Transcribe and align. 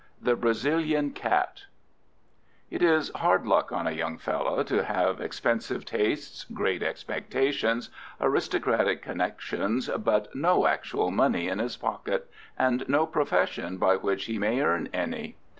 THE 0.19 0.35
BRAZILIAN 0.35 1.11
CAT 1.11 1.65
It 2.71 2.81
is 2.81 3.09
hard 3.11 3.45
luck 3.45 3.71
on 3.71 3.85
a 3.85 3.91
young 3.91 4.17
fellow 4.17 4.63
to 4.63 4.83
have 4.83 5.21
expensive 5.21 5.85
tastes, 5.85 6.43
great 6.51 6.81
expectations, 6.81 7.91
aristocratic 8.19 9.03
connections, 9.03 9.89
but 9.99 10.33
no 10.33 10.65
actual 10.65 11.11
money 11.11 11.47
in 11.49 11.59
his 11.59 11.77
pocket, 11.77 12.31
and 12.57 12.83
no 12.89 13.05
profession 13.05 13.77
by 13.77 13.95
which 13.95 14.25
he 14.25 14.39
may 14.39 14.59
earn 14.63 14.89
any. 14.91 15.35